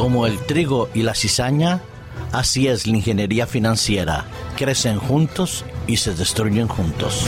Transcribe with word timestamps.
Como 0.00 0.26
el 0.26 0.38
trigo 0.38 0.88
y 0.94 1.02
la 1.02 1.14
cizaña, 1.14 1.82
así 2.32 2.68
es 2.68 2.86
la 2.86 2.96
ingeniería 2.96 3.46
financiera. 3.46 4.24
Crecen 4.56 4.98
juntos 4.98 5.66
y 5.86 5.98
se 5.98 6.14
destruyen 6.14 6.68
juntos. 6.68 7.26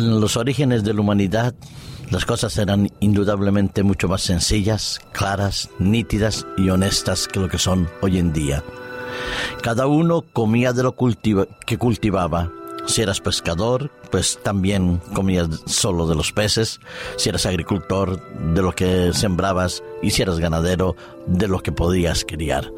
Los 0.00 0.36
orígenes 0.36 0.84
de 0.84 0.94
la 0.94 1.00
humanidad, 1.00 1.54
las 2.10 2.24
cosas 2.24 2.56
eran 2.58 2.88
indudablemente 3.00 3.82
mucho 3.82 4.08
más 4.08 4.22
sencillas, 4.22 5.00
claras, 5.12 5.68
nítidas 5.78 6.46
y 6.56 6.68
honestas 6.70 7.26
que 7.28 7.40
lo 7.40 7.48
que 7.48 7.58
son 7.58 7.88
hoy 8.00 8.18
en 8.18 8.32
día. 8.32 8.62
Cada 9.62 9.86
uno 9.86 10.22
comía 10.32 10.72
de 10.72 10.82
lo 10.82 10.94
que 10.94 11.78
cultivaba. 11.78 12.50
Si 12.86 13.02
eras 13.02 13.20
pescador, 13.20 13.90
pues 14.12 14.38
también 14.42 14.98
comías 15.12 15.48
solo 15.66 16.06
de 16.06 16.14
los 16.14 16.32
peces. 16.32 16.78
Si 17.16 17.28
eras 17.28 17.46
agricultor, 17.46 18.20
de 18.54 18.62
lo 18.62 18.72
que 18.72 19.10
sembrabas. 19.12 19.82
Y 20.02 20.10
si 20.10 20.22
eras 20.22 20.38
ganadero, 20.38 20.94
de 21.26 21.48
lo 21.48 21.60
que 21.60 21.72
podías 21.72 22.24
criar. 22.24 22.70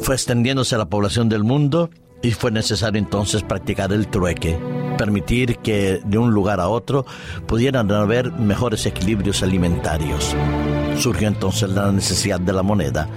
Fue 0.00 0.14
extendiéndose 0.14 0.76
a 0.76 0.78
la 0.78 0.88
población 0.88 1.28
del 1.28 1.42
mundo 1.42 1.90
y 2.22 2.32
fue 2.32 2.50
necesario 2.50 2.98
entonces 2.98 3.42
practicar 3.42 3.92
el 3.92 4.08
trueque, 4.08 4.58
permitir 5.00 5.56
que 5.56 6.02
de 6.04 6.18
un 6.18 6.32
lugar 6.32 6.60
a 6.60 6.68
otro 6.68 7.06
pudieran 7.46 7.90
haber 7.90 8.32
mejores 8.32 8.84
equilibrios 8.84 9.42
alimentarios. 9.42 10.36
Surgió 11.00 11.28
entonces 11.28 11.70
la 11.70 11.90
necesidad 11.92 12.38
de 12.38 12.52
la 12.52 12.62
moneda 12.62 13.08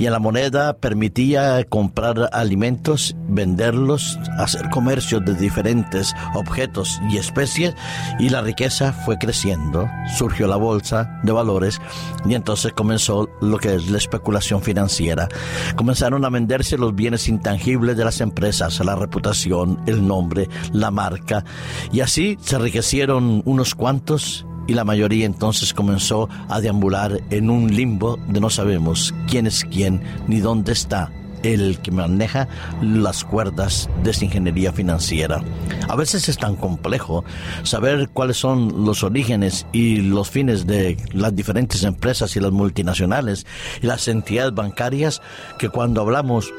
y 0.00 0.08
la 0.08 0.18
moneda 0.18 0.76
permitía 0.76 1.62
comprar 1.62 2.28
alimentos, 2.32 3.14
venderlos, 3.28 4.18
hacer 4.36 4.68
comercio 4.70 5.20
de 5.20 5.34
diferentes 5.34 6.12
objetos 6.34 7.00
y 7.08 7.18
especies 7.18 7.76
y 8.18 8.30
la 8.30 8.42
riqueza 8.42 8.92
fue 8.92 9.16
creciendo. 9.16 9.88
Surgió 10.16 10.48
la 10.48 10.56
bolsa 10.56 11.20
de 11.22 11.30
valores 11.30 11.80
y 12.28 12.34
entonces 12.34 12.72
comenzó 12.72 13.28
lo 13.40 13.58
que 13.58 13.76
es 13.76 13.88
la 13.88 13.98
especulación 13.98 14.60
financiera. 14.60 15.28
Comenzaron 15.76 16.24
a 16.24 16.30
venderse 16.30 16.78
los 16.78 16.96
bienes 16.96 17.28
intangibles 17.28 17.96
de 17.96 18.04
las 18.04 18.20
empresas, 18.20 18.84
la 18.84 18.96
reputación, 18.96 19.80
el 19.86 20.04
nombre, 20.04 20.48
la 20.72 20.90
marca 20.90 21.44
y 21.92 22.00
así 22.00 22.38
se 22.40 22.56
enriquecieron 22.56 23.42
unos 23.44 23.76
cuantos 23.76 24.46
y 24.66 24.74
la 24.74 24.84
mayoría 24.84 25.26
entonces 25.26 25.74
comenzó 25.74 26.28
a 26.48 26.60
deambular 26.60 27.20
en 27.30 27.50
un 27.50 27.74
limbo 27.74 28.18
de 28.28 28.40
no 28.40 28.50
sabemos 28.50 29.14
quién 29.28 29.46
es 29.46 29.64
quién 29.64 30.02
ni 30.28 30.40
dónde 30.40 30.72
está 30.72 31.10
el 31.42 31.78
que 31.80 31.90
maneja 31.90 32.48
las 32.82 33.24
cuerdas 33.24 33.88
de 34.02 34.10
esa 34.10 34.24
ingeniería 34.24 34.72
financiera. 34.72 35.42
A 35.88 35.96
veces 35.96 36.28
es 36.28 36.38
tan 36.38 36.56
complejo 36.56 37.24
saber 37.62 38.10
cuáles 38.10 38.36
son 38.36 38.84
los 38.84 39.02
orígenes 39.02 39.66
y 39.72 39.96
los 39.96 40.30
fines 40.30 40.66
de 40.66 40.96
las 41.12 41.34
diferentes 41.34 41.82
empresas 41.84 42.36
y 42.36 42.40
las 42.40 42.52
multinacionales 42.52 43.46
y 43.82 43.86
las 43.86 44.06
entidades 44.08 44.54
bancarias 44.54 45.22
que 45.58 45.68
cuando 45.68 46.00
hablamos 46.00 46.52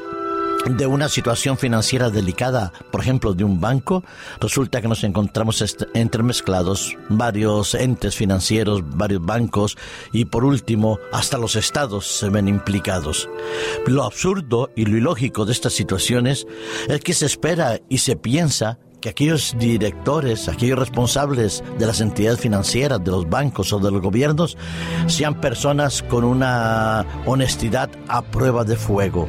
de 0.66 0.86
una 0.86 1.08
situación 1.08 1.58
financiera 1.58 2.10
delicada, 2.10 2.72
por 2.90 3.00
ejemplo, 3.00 3.34
de 3.34 3.44
un 3.44 3.60
banco, 3.60 4.04
resulta 4.40 4.80
que 4.80 4.88
nos 4.88 5.02
encontramos 5.04 5.62
entremezclados 5.94 6.96
varios 7.08 7.74
entes 7.74 8.14
financieros, 8.14 8.82
varios 8.96 9.24
bancos 9.24 9.76
y 10.12 10.26
por 10.26 10.44
último 10.44 10.98
hasta 11.12 11.38
los 11.38 11.56
estados 11.56 12.06
se 12.06 12.30
ven 12.30 12.48
implicados. 12.48 13.28
Lo 13.86 14.04
absurdo 14.04 14.70
y 14.76 14.84
lo 14.84 14.96
ilógico 14.96 15.44
de 15.44 15.52
estas 15.52 15.72
situaciones 15.72 16.46
es 16.88 17.00
que 17.00 17.14
se 17.14 17.26
espera 17.26 17.80
y 17.88 17.98
se 17.98 18.16
piensa 18.16 18.78
que 19.00 19.08
aquellos 19.08 19.56
directores, 19.58 20.48
aquellos 20.48 20.78
responsables 20.78 21.64
de 21.76 21.86
las 21.86 22.00
entidades 22.00 22.38
financieras, 22.38 23.02
de 23.02 23.10
los 23.10 23.28
bancos 23.28 23.72
o 23.72 23.80
de 23.80 23.90
los 23.90 24.00
gobiernos, 24.00 24.56
sean 25.08 25.40
personas 25.40 26.04
con 26.04 26.22
una 26.22 27.04
honestidad 27.26 27.90
a 28.06 28.22
prueba 28.22 28.62
de 28.62 28.76
fuego 28.76 29.28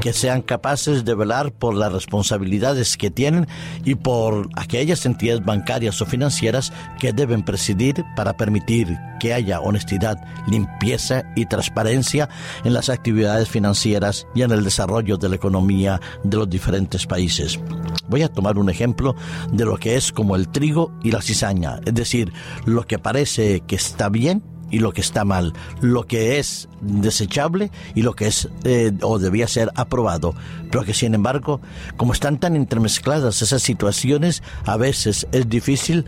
que 0.00 0.12
sean 0.12 0.42
capaces 0.42 1.04
de 1.04 1.14
velar 1.14 1.52
por 1.52 1.74
las 1.74 1.92
responsabilidades 1.92 2.96
que 2.96 3.10
tienen 3.10 3.46
y 3.84 3.94
por 3.94 4.48
aquellas 4.56 5.04
entidades 5.06 5.44
bancarias 5.44 6.00
o 6.00 6.06
financieras 6.06 6.72
que 6.98 7.12
deben 7.12 7.44
presidir 7.44 8.04
para 8.16 8.36
permitir 8.36 8.98
que 9.20 9.34
haya 9.34 9.60
honestidad, 9.60 10.18
limpieza 10.48 11.24
y 11.36 11.46
transparencia 11.46 12.28
en 12.64 12.72
las 12.72 12.88
actividades 12.88 13.48
financieras 13.48 14.26
y 14.34 14.42
en 14.42 14.50
el 14.50 14.64
desarrollo 14.64 15.18
de 15.18 15.28
la 15.28 15.36
economía 15.36 16.00
de 16.24 16.36
los 16.38 16.48
diferentes 16.48 17.06
países. 17.06 17.60
Voy 18.08 18.22
a 18.22 18.32
tomar 18.32 18.58
un 18.58 18.70
ejemplo 18.70 19.14
de 19.52 19.64
lo 19.64 19.76
que 19.76 19.96
es 19.96 20.10
como 20.10 20.34
el 20.34 20.48
trigo 20.48 20.92
y 21.02 21.10
la 21.10 21.22
cizaña, 21.22 21.80
es 21.84 21.94
decir, 21.94 22.32
lo 22.64 22.86
que 22.86 22.98
parece 22.98 23.60
que 23.60 23.76
está 23.76 24.08
bien 24.08 24.42
y 24.70 24.78
lo 24.78 24.92
que 24.92 25.00
está 25.00 25.24
mal, 25.24 25.52
lo 25.80 26.06
que 26.06 26.38
es 26.38 26.68
desechable 26.80 27.70
y 27.94 28.02
lo 28.02 28.14
que 28.14 28.26
es 28.26 28.48
eh, 28.64 28.92
o 29.02 29.18
debía 29.18 29.48
ser 29.48 29.70
aprobado, 29.74 30.34
pero 30.70 30.84
que 30.84 30.94
sin 30.94 31.14
embargo, 31.14 31.60
como 31.96 32.12
están 32.12 32.38
tan 32.38 32.56
entremezcladas 32.56 33.42
esas 33.42 33.62
situaciones, 33.62 34.42
a 34.64 34.76
veces 34.76 35.26
es 35.32 35.48
difícil 35.48 36.04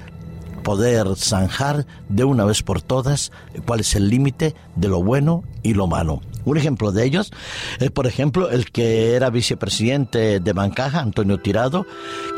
poder 0.62 1.16
zanjar 1.16 1.86
de 2.08 2.24
una 2.24 2.44
vez 2.44 2.62
por 2.62 2.80
todas 2.80 3.32
cuál 3.66 3.80
es 3.80 3.94
el 3.94 4.08
límite 4.08 4.54
de 4.76 4.88
lo 4.88 5.02
bueno 5.02 5.44
y 5.62 5.74
lo 5.74 5.86
malo. 5.86 6.20
Un 6.44 6.58
ejemplo 6.58 6.92
de 6.92 7.04
ellos 7.04 7.32
es, 7.78 7.90
por 7.90 8.06
ejemplo, 8.06 8.50
el 8.50 8.70
que 8.70 9.14
era 9.14 9.30
vicepresidente 9.30 10.40
de 10.40 10.52
Bancaja, 10.52 11.00
Antonio 11.00 11.38
Tirado, 11.38 11.86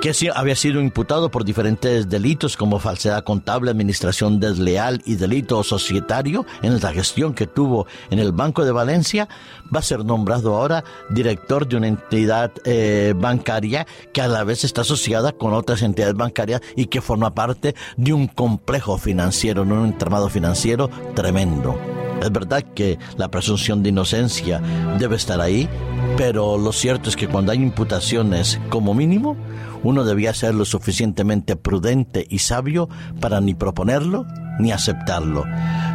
que 0.00 0.12
había 0.34 0.56
sido 0.56 0.80
imputado 0.80 1.30
por 1.30 1.44
diferentes 1.44 2.08
delitos 2.08 2.56
como 2.56 2.78
falsedad 2.78 3.24
contable, 3.24 3.70
administración 3.70 4.40
desleal 4.40 5.02
y 5.04 5.16
delito 5.16 5.62
societario 5.62 6.46
en 6.62 6.80
la 6.80 6.92
gestión 6.92 7.34
que 7.34 7.46
tuvo 7.46 7.86
en 8.10 8.18
el 8.18 8.32
Banco 8.32 8.64
de 8.64 8.72
Valencia, 8.72 9.28
va 9.74 9.80
a 9.80 9.82
ser 9.82 10.04
nombrado 10.04 10.54
ahora 10.56 10.84
director 11.10 11.66
de 11.66 11.76
una 11.76 11.88
entidad 11.88 12.52
eh, 12.64 13.14
bancaria 13.16 13.86
que 14.12 14.20
a 14.20 14.28
la 14.28 14.44
vez 14.44 14.64
está 14.64 14.82
asociada 14.82 15.32
con 15.32 15.52
otras 15.52 15.82
entidades 15.82 16.14
bancarias 16.14 16.60
y 16.76 16.86
que 16.86 17.00
forma 17.00 17.34
parte 17.34 17.74
de 17.96 18.12
un 18.12 18.26
complejo 18.26 18.98
financiero, 18.98 19.62
un 19.62 19.84
entramado 19.84 20.28
financiero 20.28 20.90
tremendo. 21.14 21.93
Es 22.24 22.32
verdad 22.32 22.62
que 22.74 22.98
la 23.16 23.30
presunción 23.30 23.82
de 23.82 23.90
inocencia 23.90 24.60
debe 24.98 25.16
estar 25.16 25.40
ahí, 25.40 25.68
pero 26.16 26.56
lo 26.56 26.72
cierto 26.72 27.10
es 27.10 27.16
que 27.16 27.28
cuando 27.28 27.52
hay 27.52 27.58
imputaciones, 27.58 28.58
como 28.70 28.94
mínimo, 28.94 29.36
uno 29.82 30.04
debía 30.04 30.32
ser 30.32 30.54
lo 30.54 30.64
suficientemente 30.64 31.56
prudente 31.56 32.26
y 32.30 32.38
sabio 32.38 32.88
para 33.20 33.40
ni 33.42 33.54
proponerlo 33.54 34.24
ni 34.58 34.72
aceptarlo. 34.72 35.44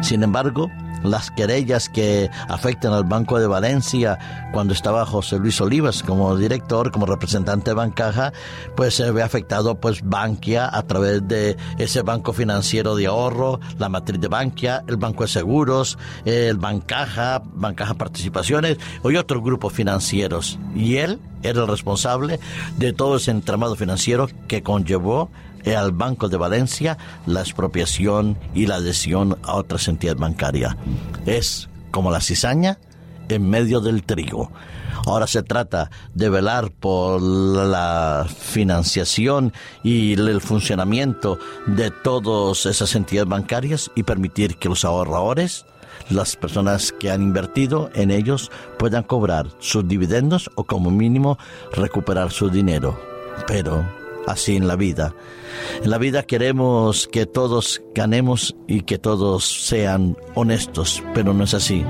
Sin 0.02 0.22
embargo, 0.22 0.70
las 1.02 1.30
querellas 1.30 1.88
que 1.88 2.30
afectan 2.48 2.92
al 2.92 3.04
Banco 3.04 3.38
de 3.38 3.46
Valencia 3.46 4.18
cuando 4.52 4.72
estaba 4.72 5.06
José 5.06 5.38
Luis 5.38 5.60
Olivas 5.60 6.02
como 6.02 6.36
director, 6.36 6.90
como 6.90 7.06
representante 7.06 7.70
de 7.70 7.74
Bancaja, 7.74 8.32
pues 8.76 8.94
se 8.94 9.10
ve 9.10 9.22
afectado 9.22 9.80
pues 9.80 10.02
Bankia 10.02 10.68
a 10.72 10.82
través 10.82 11.26
de 11.26 11.56
ese 11.78 12.02
banco 12.02 12.32
financiero 12.32 12.94
de 12.96 13.06
ahorro, 13.06 13.60
la 13.78 13.88
matriz 13.88 14.20
de 14.20 14.28
Bankia, 14.28 14.84
el 14.86 14.96
Banco 14.96 15.24
de 15.24 15.28
Seguros, 15.28 15.98
el 16.24 16.56
Bancaja, 16.56 17.42
Bancaja 17.44 17.94
Participaciones 17.94 18.78
y 19.04 19.16
otros 19.16 19.42
grupos 19.42 19.72
financieros. 19.72 20.58
Y 20.74 20.96
él 20.96 21.18
era 21.42 21.62
el 21.62 21.68
responsable 21.68 22.40
de 22.76 22.92
todo 22.92 23.16
ese 23.16 23.30
entramado 23.30 23.76
financiero 23.76 24.28
que 24.48 24.62
conllevó 24.62 25.30
al 25.66 25.92
Banco 25.92 26.28
de 26.28 26.36
Valencia 26.36 26.96
la 27.26 27.40
expropiación 27.40 28.38
y 28.54 28.66
la 28.66 28.76
adhesión 28.76 29.38
a 29.42 29.56
otras 29.56 29.88
entidades 29.88 30.20
bancarias. 30.20 30.76
Es 31.26 31.68
como 31.90 32.10
la 32.10 32.20
cizaña 32.20 32.78
en 33.28 33.48
medio 33.48 33.80
del 33.80 34.02
trigo. 34.02 34.50
Ahora 35.06 35.26
se 35.26 35.42
trata 35.42 35.90
de 36.14 36.28
velar 36.28 36.70
por 36.72 37.22
la 37.22 38.26
financiación 38.28 39.52
y 39.82 40.12
el 40.14 40.40
funcionamiento 40.40 41.38
de 41.66 41.90
todas 41.90 42.66
esas 42.66 42.94
entidades 42.94 43.28
bancarias 43.28 43.90
y 43.94 44.02
permitir 44.02 44.56
que 44.56 44.68
los 44.68 44.84
ahorradores, 44.84 45.64
las 46.10 46.36
personas 46.36 46.92
que 46.92 47.10
han 47.10 47.22
invertido 47.22 47.90
en 47.94 48.10
ellos, 48.10 48.50
puedan 48.78 49.04
cobrar 49.04 49.46
sus 49.58 49.86
dividendos 49.88 50.50
o 50.54 50.64
como 50.64 50.90
mínimo 50.90 51.38
recuperar 51.72 52.30
su 52.30 52.50
dinero. 52.50 53.00
Pero 53.46 53.86
así 54.26 54.56
en 54.56 54.68
la 54.68 54.76
vida. 54.76 55.14
En 55.82 55.90
la 55.90 55.98
vida 55.98 56.22
queremos 56.22 57.08
que 57.08 57.26
todos 57.26 57.82
ganemos 57.94 58.54
y 58.66 58.82
que 58.82 58.98
todos 58.98 59.66
sean 59.66 60.16
honestos, 60.34 61.02
pero 61.14 61.34
no 61.34 61.44
es 61.44 61.54
así. 61.54 61.84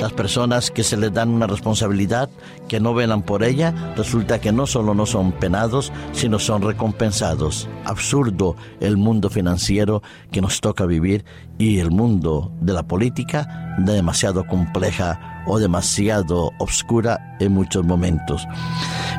Las 0.00 0.12
personas 0.12 0.70
que 0.70 0.84
se 0.84 0.96
les 0.96 1.12
dan 1.12 1.30
una 1.30 1.46
responsabilidad, 1.46 2.28
que 2.68 2.80
no 2.80 2.94
velan 2.94 3.22
por 3.22 3.42
ella, 3.44 3.92
resulta 3.96 4.40
que 4.40 4.52
no 4.52 4.66
solo 4.66 4.94
no 4.94 5.06
son 5.06 5.32
penados, 5.32 5.92
sino 6.12 6.38
son 6.38 6.62
recompensados. 6.62 7.68
Absurdo 7.84 8.56
el 8.80 8.96
mundo 8.96 9.30
financiero 9.30 10.02
que 10.30 10.40
nos 10.40 10.60
toca 10.60 10.86
vivir 10.86 11.24
y 11.58 11.78
el 11.78 11.90
mundo 11.90 12.52
de 12.60 12.72
la 12.72 12.86
política 12.86 13.65
demasiado 13.78 14.46
compleja 14.46 15.42
o 15.46 15.58
demasiado 15.58 16.52
obscura 16.58 17.36
en 17.40 17.52
muchos 17.52 17.84
momentos. 17.84 18.46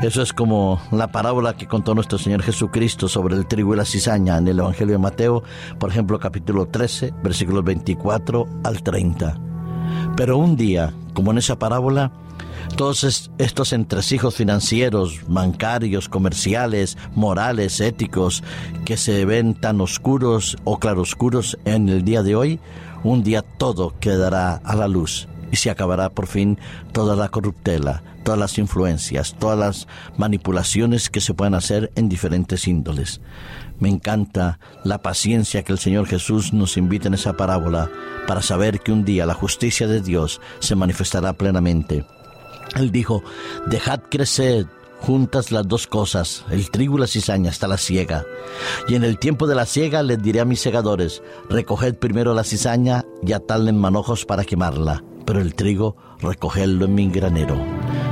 Eso 0.02 0.22
es 0.22 0.32
como 0.32 0.80
la 0.92 1.08
parábola 1.08 1.54
que 1.54 1.66
contó 1.66 1.94
nuestro 1.94 2.18
Señor 2.18 2.42
Jesucristo 2.42 3.08
sobre 3.08 3.36
el 3.36 3.46
trigo 3.46 3.74
y 3.74 3.76
la 3.76 3.84
cizaña 3.84 4.38
en 4.38 4.48
el 4.48 4.58
Evangelio 4.58 4.92
de 4.92 4.98
Mateo, 4.98 5.42
por 5.78 5.90
ejemplo 5.90 6.18
capítulo 6.18 6.66
13, 6.66 7.14
versículos 7.22 7.64
24 7.64 8.46
al 8.64 8.82
30. 8.82 9.38
Pero 10.16 10.38
un 10.38 10.56
día, 10.56 10.92
como 11.14 11.30
en 11.30 11.38
esa 11.38 11.58
parábola, 11.58 12.12
todos 12.76 13.30
estos 13.38 13.72
entresijos 13.72 14.36
financieros, 14.36 15.20
bancarios, 15.26 16.08
comerciales, 16.08 16.96
morales, 17.14 17.80
éticos, 17.80 18.44
que 18.84 18.96
se 18.96 19.24
ven 19.24 19.54
tan 19.54 19.80
oscuros 19.80 20.56
o 20.64 20.78
claroscuros 20.78 21.58
en 21.64 21.88
el 21.88 22.04
día 22.04 22.22
de 22.22 22.36
hoy, 22.36 22.60
un 23.08 23.22
día 23.22 23.42
todo 23.42 23.94
quedará 24.00 24.56
a 24.56 24.76
la 24.76 24.88
luz 24.88 25.28
y 25.50 25.56
se 25.56 25.70
acabará 25.70 26.10
por 26.10 26.26
fin 26.26 26.58
toda 26.92 27.16
la 27.16 27.28
corruptela, 27.28 28.02
todas 28.22 28.38
las 28.38 28.58
influencias, 28.58 29.34
todas 29.38 29.58
las 29.58 29.88
manipulaciones 30.16 31.08
que 31.08 31.20
se 31.20 31.34
puedan 31.34 31.54
hacer 31.54 31.90
en 31.94 32.08
diferentes 32.08 32.68
índoles. 32.68 33.20
Me 33.78 33.88
encanta 33.88 34.58
la 34.84 34.98
paciencia 34.98 35.62
que 35.62 35.72
el 35.72 35.78
Señor 35.78 36.06
Jesús 36.06 36.52
nos 36.52 36.76
invita 36.76 37.08
en 37.08 37.14
esa 37.14 37.36
parábola 37.36 37.90
para 38.26 38.42
saber 38.42 38.80
que 38.80 38.92
un 38.92 39.04
día 39.04 39.24
la 39.24 39.34
justicia 39.34 39.86
de 39.86 40.02
Dios 40.02 40.40
se 40.58 40.74
manifestará 40.74 41.32
plenamente. 41.32 42.04
Él 42.76 42.92
dijo, 42.92 43.22
dejad 43.66 44.00
crecer 44.10 44.66
juntas 45.00 45.52
las 45.52 45.66
dos 45.66 45.86
cosas, 45.86 46.44
el 46.50 46.70
trigo 46.70 46.96
y 46.96 47.00
la 47.00 47.06
cizaña, 47.06 47.50
hasta 47.50 47.68
la 47.68 47.78
siega. 47.78 48.24
Y 48.88 48.94
en 48.94 49.04
el 49.04 49.18
tiempo 49.18 49.46
de 49.46 49.54
la 49.54 49.66
siega 49.66 50.02
les 50.02 50.22
diré 50.22 50.40
a 50.40 50.44
mis 50.44 50.60
segadores, 50.60 51.22
recoged 51.48 51.94
primero 51.96 52.34
la 52.34 52.44
cizaña 52.44 53.04
y 53.26 53.32
atadla 53.32 53.70
en 53.70 53.78
manojos 53.78 54.24
para 54.24 54.44
quemarla, 54.44 55.02
pero 55.24 55.40
el 55.40 55.54
trigo 55.54 55.96
recogedlo 56.20 56.86
en 56.86 56.94
mi 56.94 57.08
granero. 57.08 57.56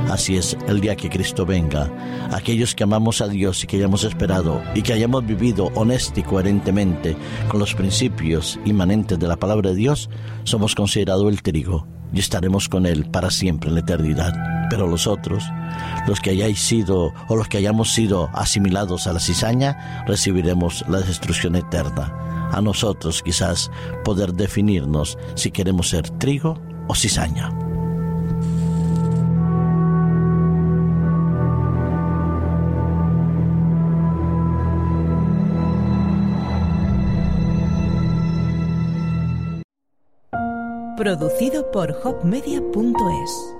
Así 0.09 0.37
es 0.37 0.57
el 0.67 0.79
día 0.79 0.95
que 0.95 1.09
Cristo 1.09 1.45
venga. 1.45 1.91
Aquellos 2.31 2.73
que 2.73 2.83
amamos 2.83 3.19
a 3.21 3.27
Dios 3.27 3.63
y 3.63 3.67
que 3.67 3.75
hayamos 3.75 4.05
esperado 4.05 4.61
y 4.73 4.81
que 4.81 4.93
hayamos 4.93 5.25
vivido 5.25 5.69
honesto 5.75 6.19
y 6.19 6.23
coherentemente 6.23 7.17
con 7.49 7.59
los 7.59 7.75
principios 7.75 8.57
inmanentes 8.63 9.19
de 9.19 9.27
la 9.27 9.35
palabra 9.35 9.71
de 9.71 9.75
Dios, 9.75 10.09
somos 10.45 10.75
considerados 10.75 11.29
el 11.29 11.41
trigo 11.41 11.85
y 12.13 12.19
estaremos 12.19 12.69
con 12.69 12.85
Él 12.85 13.09
para 13.09 13.29
siempre 13.31 13.69
en 13.69 13.75
la 13.75 13.81
eternidad. 13.81 14.56
Pero 14.69 14.87
los 14.87 15.07
otros, 15.07 15.43
los 16.07 16.19
que 16.19 16.31
hayáis 16.31 16.59
sido 16.59 17.13
o 17.27 17.35
los 17.35 17.47
que 17.47 17.57
hayamos 17.57 17.93
sido 17.93 18.29
asimilados 18.33 19.07
a 19.07 19.13
la 19.13 19.19
cizaña, 19.19 20.03
recibiremos 20.05 20.85
la 20.87 20.99
destrucción 20.99 21.55
eterna. 21.55 22.13
A 22.51 22.61
nosotros 22.61 23.21
quizás 23.23 23.71
poder 24.03 24.33
definirnos 24.33 25.17
si 25.35 25.51
queremos 25.51 25.89
ser 25.89 26.09
trigo 26.11 26.59
o 26.87 26.95
cizaña. 26.95 27.51
Producido 40.97 41.71
por 41.71 41.91
hopmedia.es 42.03 43.56